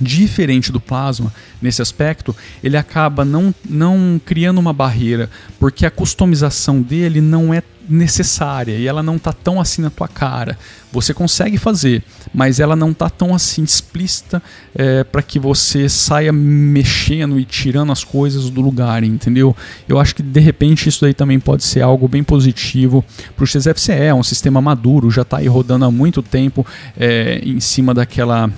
diferente 0.00 0.72
do 0.72 0.80
plasma 0.80 1.32
nesse 1.60 1.80
aspecto, 1.80 2.34
ele 2.62 2.76
acaba 2.76 3.24
não, 3.24 3.54
não 3.68 4.20
criando 4.24 4.58
uma 4.58 4.72
barreira, 4.72 5.30
porque 5.58 5.86
a 5.86 5.90
customização 5.90 6.82
dele 6.82 7.20
não 7.20 7.52
é 7.52 7.62
necessária 7.88 8.76
e 8.76 8.86
ela 8.86 9.02
não 9.02 9.16
está 9.16 9.32
tão 9.32 9.60
assim 9.60 9.82
na 9.82 9.90
tua 9.90 10.08
cara. 10.08 10.58
Você 10.94 11.12
consegue 11.12 11.58
fazer, 11.58 12.04
mas 12.32 12.60
ela 12.60 12.76
não 12.76 12.92
está 12.92 13.10
tão 13.10 13.34
assim 13.34 13.64
explícita 13.64 14.40
é, 14.72 15.02
para 15.02 15.22
que 15.22 15.40
você 15.40 15.88
saia 15.88 16.32
mexendo 16.32 17.38
e 17.38 17.44
tirando 17.44 17.90
as 17.90 18.04
coisas 18.04 18.48
do 18.48 18.60
lugar, 18.60 19.02
entendeu? 19.02 19.56
Eu 19.88 19.98
acho 19.98 20.14
que 20.14 20.22
de 20.22 20.38
repente 20.38 20.88
isso 20.88 21.00
daí 21.00 21.12
também 21.12 21.40
pode 21.40 21.64
ser 21.64 21.80
algo 21.80 22.06
bem 22.06 22.22
positivo 22.22 23.04
para 23.34 23.42
o 23.42 23.46
XFCE, 23.46 23.92
é 23.92 24.14
um 24.14 24.22
sistema 24.22 24.60
maduro, 24.60 25.10
já 25.10 25.22
está 25.22 25.38
aí 25.38 25.48
rodando 25.48 25.84
há 25.84 25.90
muito 25.90 26.22
tempo 26.22 26.64
é, 26.96 27.40
em 27.44 27.58
cima 27.58 27.92
daquela 27.92 28.48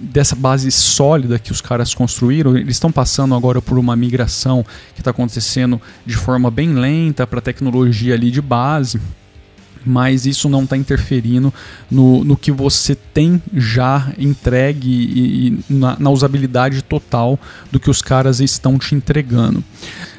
dessa 0.00 0.36
base 0.36 0.70
sólida 0.70 1.40
que 1.40 1.50
os 1.50 1.60
caras 1.60 1.92
construíram, 1.92 2.56
eles 2.56 2.76
estão 2.76 2.92
passando 2.92 3.34
agora 3.34 3.60
por 3.60 3.76
uma 3.76 3.96
migração 3.96 4.64
que 4.94 5.00
está 5.00 5.10
acontecendo 5.10 5.82
de 6.06 6.14
forma 6.14 6.48
bem 6.52 6.72
lenta 6.74 7.26
para 7.26 7.40
tecnologia 7.40 8.14
ali 8.14 8.30
de 8.30 8.40
base, 8.40 9.00
mas 9.84 10.26
isso 10.26 10.48
não 10.48 10.64
está 10.64 10.76
interferindo 10.76 11.52
no, 11.90 12.24
no 12.24 12.36
que 12.36 12.50
você 12.50 12.94
tem 12.94 13.42
já 13.52 14.12
entregue 14.18 14.90
e, 14.90 15.48
e 15.48 15.64
na, 15.68 15.96
na 15.98 16.10
usabilidade 16.10 16.82
total 16.82 17.38
do 17.70 17.78
que 17.78 17.90
os 17.90 18.02
caras 18.02 18.40
estão 18.40 18.78
te 18.78 18.94
entregando. 18.94 19.62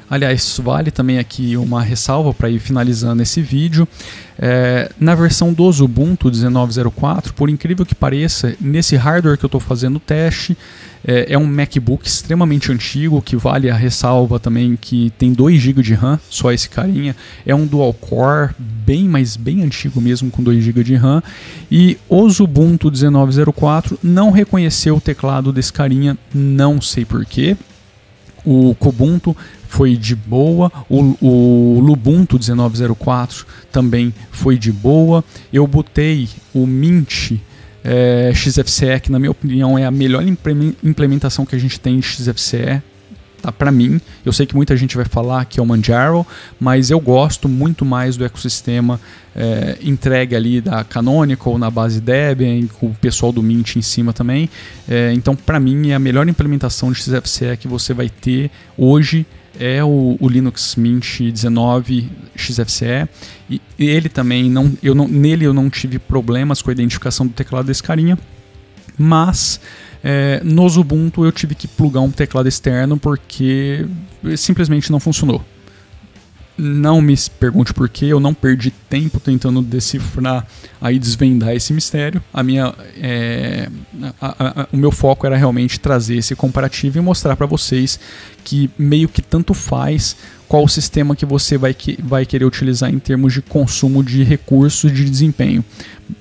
Aliás, 0.10 0.60
vale 0.64 0.92
também 0.92 1.18
aqui 1.18 1.58
uma 1.58 1.82
ressalva 1.82 2.34
para 2.34 2.50
ir 2.50 2.60
finalizando 2.60 3.24
esse 3.24 3.42
vídeo. 3.42 3.88
É, 4.38 4.92
na 5.00 5.16
versão 5.16 5.52
do 5.54 5.64
Ubuntu 5.84 6.30
19.04, 6.30 7.32
por 7.32 7.50
incrível 7.50 7.86
que 7.86 7.96
pareça, 7.96 8.56
nesse 8.60 8.96
hardware 8.96 9.38
que 9.38 9.46
eu 9.46 9.48
estou 9.48 9.62
fazendo 9.62 9.96
o 9.96 10.00
teste, 10.00 10.56
é, 11.08 11.34
é, 11.34 11.38
um 11.38 11.46
MacBook 11.46 12.08
extremamente 12.08 12.72
antigo, 12.72 13.22
que 13.22 13.36
vale 13.36 13.70
a 13.70 13.76
ressalva 13.76 14.40
também 14.40 14.76
que 14.76 15.12
tem 15.18 15.34
2 15.34 15.62
GB 15.62 15.82
de 15.82 15.94
RAM, 15.94 16.20
só 16.30 16.52
esse 16.52 16.70
carinha. 16.70 17.16
É 17.46 17.56
um 17.56 17.66
dual 17.66 17.94
core, 17.94 18.54
bem, 18.60 19.08
mas 19.08 19.36
bem 19.36 19.64
antigo 19.64 20.02
mesmo, 20.02 20.30
com 20.30 20.44
2 20.44 20.64
GB 20.64 20.84
de 20.84 20.96
RAM. 20.96 21.24
E 21.72 21.98
o 22.10 22.28
Ubuntu 22.28 22.92
19.04 22.92 23.98
não 24.04 24.32
reconheceu 24.32 24.98
o 24.98 25.02
teclado 25.02 25.52
desse 25.52 25.72
carinha, 25.72 26.18
não 26.34 26.82
sei 26.82 27.06
porquê. 27.06 27.56
O 28.46 28.76
Kubuntu 28.76 29.36
foi 29.68 29.96
de 29.96 30.16
boa, 30.16 30.72
o, 30.90 31.16
o 31.20 31.80
Lubuntu 31.80 32.38
1904 32.38 33.46
também 33.72 34.14
foi 34.32 34.58
de 34.58 34.72
boa. 34.72 35.24
Eu 35.52 35.66
botei 35.68 36.30
o 36.54 36.66
Mint 36.66 37.34
é, 37.84 38.32
XFCE, 38.34 39.00
que 39.02 39.12
na 39.12 39.20
minha 39.20 39.32
opinião 39.32 39.78
é 39.78 39.86
a 39.86 39.92
melhor 39.92 40.24
implementação 40.84 41.46
que 41.46 41.56
a 41.56 41.60
gente 41.60 41.80
tem 41.80 42.00
de 42.00 42.06
XFCE 42.06 42.82
tá? 43.46 43.52
Para 43.52 43.72
mim, 43.72 44.02
eu 44.26 44.34
sei 44.34 44.46
que 44.46 44.56
muita 44.56 44.76
gente 44.76 44.96
vai 44.96 45.06
falar 45.06 45.46
que 45.46 45.60
é 45.60 45.64
o 45.64 45.66
Manjaro, 45.66 46.26
mas 46.60 46.90
eu 46.90 47.00
gosto 47.00 47.48
muito 47.48 47.86
mais 47.86 48.18
do 48.18 48.26
ecossistema 48.26 49.00
é, 49.36 49.78
entregue 49.82 50.36
ali 50.36 50.62
da 50.62 50.84
Canonical 50.84 51.58
na 51.58 51.70
base 51.70 52.02
Debian, 52.02 52.66
com 52.68 52.88
o 52.88 52.96
pessoal 52.96 53.32
do 53.32 53.44
Mint 53.44 53.76
em 53.76 53.82
cima 53.82 54.14
também. 54.14 54.50
É, 54.88 55.14
então, 55.14 55.36
para 55.36 55.60
mim, 55.60 55.92
é 55.92 55.96
a 55.96 56.00
melhor 56.00 56.28
implementação 56.28 56.92
de 56.92 57.00
XFCE 57.00 57.58
que 57.60 57.68
você 57.68 57.94
vai 57.94 58.10
ter 58.10 58.50
hoje 58.78 59.26
é 59.58 59.82
o, 59.82 60.18
o, 60.20 60.28
Linux 60.28 60.76
Mint 60.76 61.22
19 61.22 62.10
XFCE 62.36 63.08
e 63.50 63.62
ele 63.80 64.10
também 64.10 64.50
não, 64.50 64.74
eu 64.84 64.94
não, 64.94 65.08
nele 65.08 65.46
eu 65.46 65.54
não 65.54 65.70
tive 65.70 65.98
problemas 65.98 66.62
com 66.62 66.70
a 66.70 66.74
identificação 66.74 67.26
do 67.26 67.32
teclado 67.32 67.66
desse 67.66 67.82
carinha, 67.82 68.20
mas 68.98 69.62
é, 70.08 70.40
no 70.44 70.68
Ubuntu 70.68 71.26
eu 71.26 71.32
tive 71.32 71.56
que 71.56 71.68
plugar 71.68 72.02
um 72.02 72.12
teclado 72.12 72.48
externo 72.48 72.96
porque 72.96 73.88
simplesmente 74.38 74.92
não 74.92 75.00
funcionou. 75.00 75.44
Não 76.56 77.02
me 77.02 77.16
pergunte 77.40 77.74
por 77.74 77.90
que, 77.90 78.08
eu 78.08 78.20
não 78.20 78.32
perdi 78.32 78.70
tempo 78.70 79.20
tentando 79.20 79.64
decifrar 79.64 80.46
aí 80.80 81.00
desvendar 81.00 81.56
esse 81.56 81.74
mistério. 81.74 82.22
A 82.32 82.44
minha, 82.44 82.72
é, 83.02 83.68
a, 84.22 84.62
a, 84.62 84.68
o 84.72 84.78
meu 84.78 84.92
foco 84.92 85.26
era 85.26 85.36
realmente 85.36 85.80
trazer 85.80 86.18
esse 86.18 86.36
comparativo 86.36 87.00
e 87.00 87.02
mostrar 87.02 87.36
para 87.36 87.48
vocês 87.48 88.00
que 88.44 88.70
meio 88.78 89.10
que 89.10 89.24
tanto 89.24 89.56
faz 89.56 90.16
qual 90.48 90.68
sistema 90.68 91.16
que 91.16 91.26
você 91.26 91.58
vai, 91.58 91.74
que, 91.74 91.98
vai 92.02 92.26
querer 92.26 92.46
utilizar 92.46 92.94
em 92.94 93.00
termos 93.00 93.34
de 93.34 93.42
consumo 93.42 94.04
de 94.04 94.24
recursos 94.24 94.92
de 94.92 95.04
desempenho. 95.10 95.64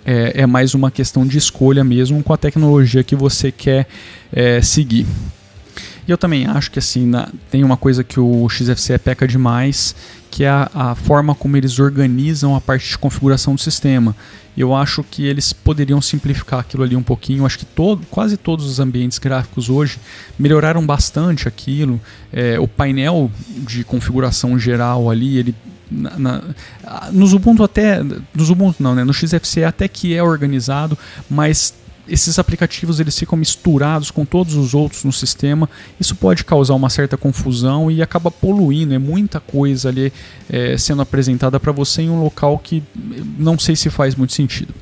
É, 0.04 0.42
é 0.42 0.46
mais 0.46 0.74
uma 0.74 0.90
questão 0.90 1.26
de 1.26 1.36
escolha 1.36 1.84
mesmo 1.84 2.22
com 2.22 2.32
a 2.32 2.36
tecnologia 2.36 3.04
que 3.04 3.14
você 3.14 3.52
quer 3.52 3.86
é, 4.32 4.60
seguir. 4.62 5.06
E 6.06 6.10
eu 6.10 6.18
também 6.18 6.46
acho 6.46 6.70
que 6.70 6.78
assim, 6.78 7.06
na, 7.06 7.28
tem 7.50 7.64
uma 7.64 7.76
coisa 7.76 8.04
que 8.04 8.20
o 8.20 8.48
XFCE 8.48 8.98
peca 8.98 9.26
demais, 9.26 9.94
que 10.30 10.44
é 10.44 10.48
a, 10.48 10.70
a, 10.74 10.94
forma 10.94 11.34
como 11.34 11.56
eles 11.56 11.78
organizam 11.78 12.54
a 12.54 12.60
parte 12.60 12.90
de 12.90 12.98
configuração 12.98 13.54
do 13.54 13.60
sistema. 13.60 14.14
Eu 14.56 14.74
acho 14.74 15.02
que 15.02 15.26
eles 15.26 15.52
poderiam 15.52 16.00
simplificar 16.00 16.60
aquilo 16.60 16.82
ali 16.84 16.94
um 16.94 17.02
pouquinho. 17.02 17.40
Eu 17.40 17.46
acho 17.46 17.58
que 17.58 17.64
todo, 17.64 18.06
quase 18.10 18.36
todos 18.36 18.66
os 18.66 18.78
ambientes 18.78 19.18
gráficos 19.18 19.68
hoje 19.68 19.98
melhoraram 20.38 20.84
bastante 20.84 21.48
aquilo. 21.48 22.00
É, 22.32 22.58
o 22.60 22.68
painel 22.68 23.30
de 23.48 23.82
configuração 23.82 24.58
geral 24.58 25.10
ali, 25.10 25.38
ele 25.38 25.54
na, 25.90 26.18
na, 26.18 26.42
nos 27.12 27.32
Ubuntu 27.32 27.62
até 27.62 28.02
nos 28.34 28.50
Ubuntu 28.50 28.82
não, 28.82 28.94
né? 28.94 29.04
No 29.04 29.12
XFCE 29.12 29.64
até 29.64 29.88
que 29.88 30.14
é 30.14 30.22
organizado, 30.22 30.98
mas 31.28 31.74
esses 32.08 32.38
aplicativos 32.38 33.00
eles 33.00 33.18
ficam 33.18 33.38
misturados 33.38 34.10
com 34.10 34.24
todos 34.24 34.54
os 34.54 34.74
outros 34.74 35.04
no 35.04 35.12
sistema. 35.12 35.68
Isso 35.98 36.14
pode 36.14 36.44
causar 36.44 36.74
uma 36.74 36.90
certa 36.90 37.16
confusão 37.16 37.90
e 37.90 38.02
acaba 38.02 38.30
poluindo. 38.30 38.94
É 38.94 38.98
muita 38.98 39.40
coisa 39.40 39.88
ali 39.88 40.12
é, 40.48 40.76
sendo 40.76 41.02
apresentada 41.02 41.58
para 41.58 41.72
você 41.72 42.02
em 42.02 42.10
um 42.10 42.22
local 42.22 42.58
que 42.58 42.82
não 43.38 43.58
sei 43.58 43.76
se 43.76 43.88
faz 43.90 44.14
muito 44.14 44.32
sentido. 44.32 44.74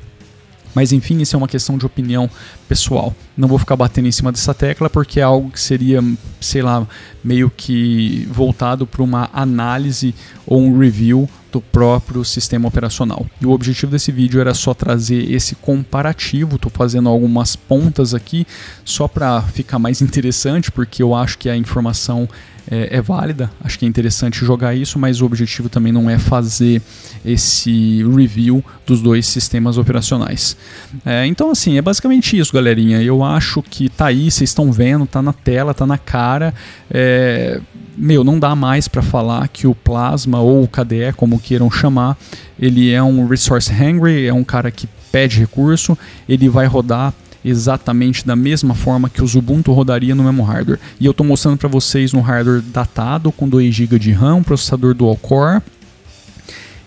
Mas 0.74 0.92
enfim, 0.92 1.20
isso 1.20 1.36
é 1.36 1.38
uma 1.38 1.48
questão 1.48 1.76
de 1.76 1.86
opinião 1.86 2.28
pessoal. 2.68 3.14
Não 3.36 3.48
vou 3.48 3.58
ficar 3.58 3.76
batendo 3.76 4.08
em 4.08 4.12
cima 4.12 4.32
dessa 4.32 4.54
tecla 4.54 4.88
porque 4.88 5.20
é 5.20 5.22
algo 5.22 5.50
que 5.50 5.60
seria, 5.60 6.02
sei 6.40 6.62
lá, 6.62 6.86
meio 7.22 7.50
que 7.50 8.26
voltado 8.30 8.86
para 8.86 9.02
uma 9.02 9.28
análise 9.32 10.14
ou 10.46 10.60
um 10.60 10.78
review 10.78 11.28
do 11.52 11.60
próprio 11.60 12.24
sistema 12.24 12.66
operacional. 12.66 13.26
E 13.40 13.44
o 13.44 13.50
objetivo 13.50 13.92
desse 13.92 14.10
vídeo 14.10 14.40
era 14.40 14.54
só 14.54 14.72
trazer 14.72 15.30
esse 15.30 15.54
comparativo. 15.54 16.56
Estou 16.56 16.72
fazendo 16.72 17.10
algumas 17.10 17.54
pontas 17.54 18.14
aqui 18.14 18.46
só 18.84 19.06
para 19.06 19.42
ficar 19.42 19.78
mais 19.78 20.00
interessante, 20.00 20.72
porque 20.72 21.02
eu 21.02 21.14
acho 21.14 21.36
que 21.36 21.50
a 21.50 21.56
informação 21.56 22.26
é, 22.72 22.96
é, 22.96 23.02
válida, 23.02 23.50
acho 23.62 23.78
que 23.78 23.84
é 23.84 23.88
interessante 23.88 24.42
jogar 24.46 24.74
isso, 24.74 24.98
mas 24.98 25.20
o 25.20 25.26
objetivo 25.26 25.68
também 25.68 25.92
não 25.92 26.08
é 26.08 26.18
fazer 26.18 26.80
esse 27.22 28.02
review 28.16 28.64
dos 28.86 29.02
dois 29.02 29.26
sistemas 29.26 29.76
operacionais. 29.76 30.56
É, 31.04 31.26
então, 31.26 31.50
assim, 31.50 31.76
é 31.76 31.82
basicamente 31.82 32.38
isso, 32.38 32.50
galerinha. 32.50 33.02
Eu 33.02 33.22
acho 33.22 33.62
que 33.62 33.90
tá 33.90 34.06
aí, 34.06 34.30
vocês 34.30 34.48
estão 34.48 34.72
vendo, 34.72 35.04
tá 35.04 35.20
na 35.20 35.34
tela, 35.34 35.74
tá 35.74 35.84
na 35.84 35.98
cara. 35.98 36.54
É, 36.90 37.60
meu, 37.94 38.24
não 38.24 38.38
dá 38.38 38.56
mais 38.56 38.88
para 38.88 39.02
falar 39.02 39.46
que 39.48 39.66
o 39.66 39.74
Plasma 39.74 40.40
ou 40.40 40.62
o 40.62 40.68
KDE, 40.68 41.12
como 41.14 41.38
queiram 41.38 41.70
chamar, 41.70 42.16
ele 42.58 42.90
é 42.90 43.02
um 43.02 43.26
resource 43.26 43.70
hungry, 43.70 44.24
é 44.24 44.32
um 44.32 44.44
cara 44.44 44.70
que 44.70 44.88
pede 45.12 45.38
recurso, 45.38 45.96
ele 46.26 46.48
vai 46.48 46.64
rodar 46.66 47.12
exatamente 47.44 48.26
da 48.26 48.36
mesma 48.36 48.74
forma 48.74 49.08
que 49.08 49.22
o 49.22 49.38
Ubuntu 49.38 49.72
rodaria 49.72 50.14
no 50.14 50.24
mesmo 50.24 50.42
hardware. 50.42 50.78
E 51.00 51.06
eu 51.06 51.10
estou 51.10 51.26
mostrando 51.26 51.58
para 51.58 51.68
vocês 51.68 52.14
um 52.14 52.20
hardware 52.20 52.60
datado 52.60 53.32
com 53.32 53.48
2 53.48 53.74
GB 53.74 53.98
de 53.98 54.12
RAM, 54.12 54.42
processador 54.42 54.94
dual 54.94 55.16
core 55.16 55.62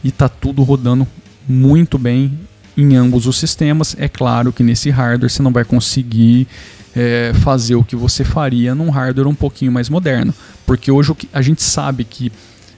e 0.03 0.11
tá 0.11 0.29
tudo 0.29 0.63
rodando 0.63 1.07
muito 1.47 1.97
bem 1.97 2.37
em 2.77 2.95
ambos 2.95 3.27
os 3.27 3.37
sistemas. 3.37 3.95
É 3.99 4.07
claro 4.07 4.53
que 4.53 4.63
nesse 4.63 4.89
hardware 4.89 5.29
você 5.29 5.41
não 5.41 5.51
vai 5.51 5.65
conseguir 5.65 6.47
é, 6.95 7.33
fazer 7.35 7.75
o 7.75 7.83
que 7.83 7.95
você 7.95 8.23
faria 8.23 8.73
num 8.73 8.89
hardware 8.89 9.27
um 9.27 9.35
pouquinho 9.35 9.71
mais 9.71 9.89
moderno, 9.89 10.33
porque 10.65 10.89
hoje 10.91 11.13
a 11.33 11.41
gente 11.41 11.61
sabe 11.61 12.03
que 12.05 12.31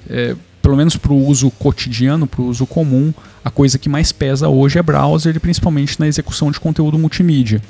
é, 0.10 0.36
pelo 0.68 0.76
menos 0.76 0.98
para 0.98 1.14
o 1.14 1.26
uso 1.26 1.50
cotidiano, 1.50 2.28
para 2.28 2.42
o 2.42 2.48
uso 2.48 2.68
comum, 2.68 3.14
a 3.42 3.50
coisa 3.50 3.80
que 3.80 3.88
mais 3.88 4.12
pesa 4.12 4.50
hoje 4.50 4.78
é 4.78 4.84
browser, 4.84 5.40
principalmente 5.40 5.98
na 5.98 6.10
execução 6.10 6.52
de 6.52 6.60
conteúdo 6.60 7.00
multimídia. 7.00 7.62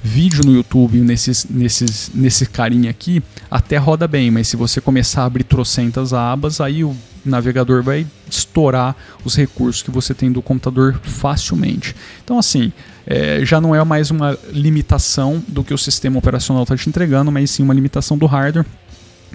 Vídeo 0.00 0.44
no 0.44 0.54
YouTube, 0.54 0.98
nesses, 0.98 1.46
nesses, 1.50 2.12
nesse 2.14 2.46
carinha 2.46 2.90
aqui, 2.90 3.20
até 3.50 3.76
roda 3.76 4.06
bem, 4.06 4.30
mas 4.30 4.46
se 4.46 4.56
você 4.56 4.80
começar 4.80 5.22
a 5.22 5.24
abrir 5.24 5.42
trocentas 5.42 6.12
abas, 6.12 6.60
aí 6.60 6.84
o 6.84 6.94
navegador 7.24 7.82
vai 7.82 8.06
estourar 8.30 8.94
os 9.24 9.34
recursos 9.34 9.82
que 9.82 9.90
você 9.90 10.14
tem 10.14 10.30
do 10.30 10.40
computador 10.40 11.00
facilmente. 11.02 11.92
Então, 12.22 12.38
assim, 12.38 12.72
é, 13.04 13.44
já 13.44 13.60
não 13.60 13.74
é 13.74 13.82
mais 13.82 14.12
uma 14.12 14.38
limitação 14.52 15.42
do 15.48 15.64
que 15.64 15.74
o 15.74 15.78
sistema 15.78 16.20
operacional 16.20 16.62
está 16.62 16.76
te 16.76 16.88
entregando, 16.88 17.32
mas 17.32 17.50
sim 17.50 17.64
uma 17.64 17.74
limitação 17.74 18.16
do 18.16 18.26
hardware 18.26 18.64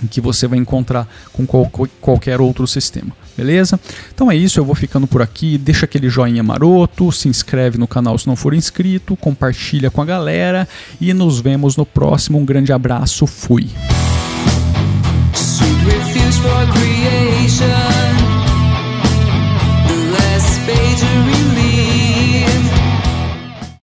que 0.08 0.22
você 0.22 0.48
vai 0.48 0.60
encontrar 0.60 1.08
com 1.34 1.46
qual, 1.46 1.70
qualquer 2.02 2.40
outro 2.40 2.66
sistema. 2.68 3.12
Beleza? 3.36 3.80
Então 4.14 4.30
é 4.30 4.36
isso, 4.36 4.60
eu 4.60 4.66
vou 4.66 4.76
ficando 4.76 5.08
por 5.08 5.22
aqui. 5.22 5.58
Deixa 5.58 5.86
aquele 5.86 6.10
joinha 6.10 6.44
maroto, 6.44 7.12
se 7.12 7.30
inscreve 7.30 7.78
no 7.78 7.88
canal 7.88 8.18
se 8.18 8.28
não 8.28 8.36
for 8.36 8.54
inscrito, 8.54 9.16
compartilha 9.16 9.90
com 9.90 10.02
a 10.02 10.06
galera 10.06 10.68
e 11.00 11.14
nos 11.14 11.40
vemos 11.40 11.78
no 11.78 11.86
próximo. 11.86 12.38
Um 12.38 12.46
grande 12.46 12.74
abraço, 12.74 13.26
fui! 13.26 13.70